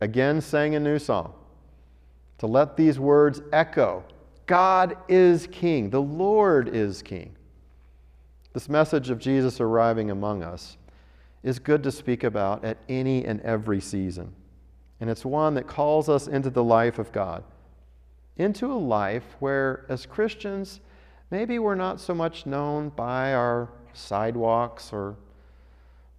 again 0.00 0.40
sang 0.40 0.74
a 0.74 0.80
new 0.80 0.98
song 0.98 1.34
to 2.38 2.46
let 2.46 2.76
these 2.76 2.98
words 2.98 3.42
echo 3.52 4.04
God 4.46 4.96
is 5.08 5.46
King, 5.52 5.90
the 5.90 6.02
Lord 6.02 6.68
is 6.68 7.02
King. 7.02 7.36
This 8.52 8.68
message 8.68 9.10
of 9.10 9.20
Jesus 9.20 9.60
arriving 9.60 10.10
among 10.10 10.42
us 10.42 10.76
is 11.42 11.58
good 11.58 11.82
to 11.82 11.92
speak 11.92 12.24
about 12.24 12.64
at 12.64 12.78
any 12.88 13.24
and 13.24 13.40
every 13.40 13.80
season. 13.80 14.34
And 15.00 15.08
it's 15.08 15.24
one 15.24 15.54
that 15.54 15.66
calls 15.66 16.08
us 16.08 16.26
into 16.26 16.50
the 16.50 16.62
life 16.62 16.98
of 16.98 17.10
God, 17.12 17.42
into 18.36 18.70
a 18.72 18.74
life 18.74 19.24
where, 19.40 19.86
as 19.88 20.04
Christians, 20.04 20.80
maybe 21.30 21.58
we're 21.58 21.74
not 21.74 22.00
so 22.00 22.14
much 22.14 22.44
known 22.44 22.90
by 22.90 23.32
our 23.32 23.70
sidewalks 23.94 24.92
or 24.92 25.16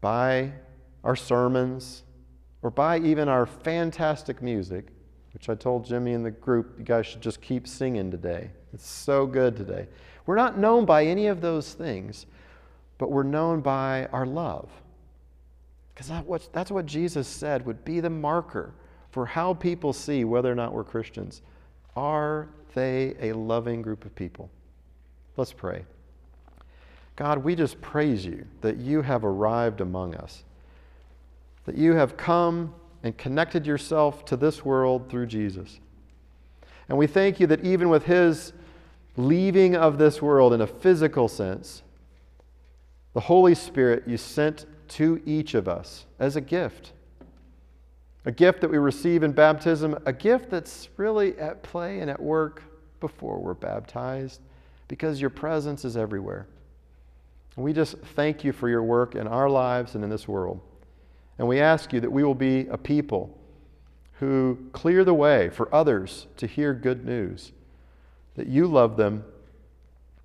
by 0.02 0.52
our 1.04 1.16
sermons 1.16 2.04
or 2.64 2.72
by 2.72 2.98
even 3.00 3.30
our 3.30 3.46
fantastic 3.46 4.42
music, 4.42 4.88
which 5.34 5.50
I 5.50 5.56
told 5.56 5.86
Jimmy 5.86 6.14
in 6.14 6.24
the 6.24 6.32
group, 6.32 6.76
you 6.80 6.84
guys 6.84 7.06
should 7.06 7.22
just 7.22 7.42
keep 7.42 7.68
singing 7.68 8.10
today. 8.10 8.50
It's 8.74 8.90
so 8.90 9.28
good 9.28 9.56
today. 9.56 9.88
We're 10.26 10.36
not 10.36 10.58
known 10.58 10.86
by 10.86 11.06
any 11.06 11.28
of 11.28 11.42
those 11.42 11.74
things, 11.74 12.26
but 12.98 13.12
we're 13.12 13.24
known 13.24 13.62
by 13.62 14.08
our 14.12 14.26
love 14.26 14.70
because 16.02 16.26
that 16.48 16.54
that's 16.54 16.72
what 16.72 16.88
Jesus 16.88 17.28
said 17.28 17.66
would 17.66 17.86
be 17.86 18.00
the 18.00 18.10
marker 18.10 18.74
for 19.12 19.26
how 19.26 19.54
people 19.54 19.94
see 19.94 20.24
whether 20.24 20.52
or 20.52 20.56
not 20.56 20.74
we're 20.74 20.84
Christians. 20.84 21.44
Are 21.96 22.48
they 22.74 23.16
a 23.20 23.34
loving 23.34 23.84
group 23.84 24.04
of 24.06 24.16
people? 24.16 24.50
Let's 25.38 25.54
pray. 25.54 25.86
God, 27.16 27.40
we 27.40 27.56
just 27.56 27.80
praise 27.82 28.26
you 28.26 28.48
that 28.62 28.78
you 28.78 29.04
have 29.04 29.24
arrived 29.24 29.82
among 29.82 30.16
us. 30.16 30.44
that 31.66 31.78
you 31.78 31.94
have 31.94 32.18
come 32.18 32.74
and 33.04 33.16
connected 33.16 33.68
yourself 33.68 34.26
to 34.26 34.36
this 34.36 34.66
world 34.66 35.08
through 35.08 35.28
Jesus. 35.28 35.80
And 36.90 36.98
we 36.98 37.06
thank 37.06 37.40
you 37.40 37.46
that 37.48 37.64
even 37.64 37.90
with 37.90 38.06
his 38.06 38.54
leaving 39.16 39.76
of 39.76 40.00
this 40.00 40.20
world 40.20 40.54
in 40.54 40.62
a 40.62 40.68
physical 40.68 41.28
sense, 41.28 41.84
the 43.14 43.20
Holy 43.20 43.56
Spirit 43.56 44.04
you 44.08 44.18
sent 44.18 44.66
to 44.90 45.22
each 45.26 45.54
of 45.54 45.68
us 45.68 46.06
as 46.20 46.36
a 46.36 46.42
gift. 46.42 46.94
A 48.26 48.32
gift 48.32 48.62
that 48.62 48.70
we 48.70 48.78
receive 48.78 49.24
in 49.24 49.32
baptism, 49.32 49.98
a 50.06 50.14
gift 50.14 50.50
that's 50.50 50.90
really 50.98 51.38
at 51.40 51.64
play 51.64 52.00
and 52.00 52.10
at 52.10 52.22
work 52.22 52.64
before 53.00 53.40
we're 53.40 53.54
baptized 53.54 54.42
because 54.88 55.20
your 55.20 55.30
presence 55.30 55.84
is 55.86 55.98
everywhere. 55.98 56.48
We 57.56 57.74
just 57.74 57.98
thank 57.98 58.44
you 58.44 58.54
for 58.54 58.70
your 58.70 58.84
work 58.84 59.16
in 59.16 59.28
our 59.28 59.50
lives 59.50 59.96
and 59.96 60.04
in 60.04 60.10
this 60.10 60.28
world. 60.28 60.62
And 61.38 61.48
we 61.48 61.60
ask 61.60 61.92
you 61.92 62.00
that 62.00 62.12
we 62.12 62.24
will 62.24 62.36
be 62.36 62.68
a 62.68 62.78
people 62.78 63.38
who 64.20 64.58
clear 64.72 65.04
the 65.04 65.14
way 65.14 65.50
for 65.50 65.74
others 65.74 66.28
to 66.38 66.46
hear 66.46 66.74
good 66.74 67.04
news, 67.04 67.52
that 68.36 68.48
you 68.48 68.68
love 68.68 68.96
them, 68.96 69.26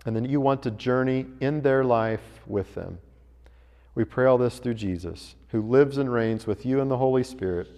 and 0.06 0.16
that 0.16 0.30
you 0.30 0.40
want 0.40 0.62
to 0.62 0.70
journey 0.70 1.26
in 1.40 1.60
their 1.60 1.84
life 1.84 2.22
with 2.46 2.74
them. 2.74 2.98
We 3.94 4.04
pray 4.04 4.26
all 4.26 4.38
this 4.38 4.58
through 4.58 4.74
Jesus, 4.74 5.34
who 5.48 5.60
lives 5.60 5.98
and 5.98 6.12
reigns 6.12 6.46
with 6.46 6.64
you 6.64 6.80
and 6.80 6.90
the 6.90 6.96
Holy 6.96 7.24
Spirit 7.24 7.68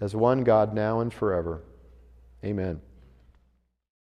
as 0.00 0.14
one 0.14 0.44
God 0.44 0.74
now 0.74 1.00
and 1.00 1.12
forever. 1.12 1.62
Amen. 2.44 2.80